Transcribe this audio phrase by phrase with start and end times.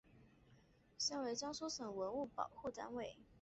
[0.97, 3.19] 现为江苏省文物保护单位。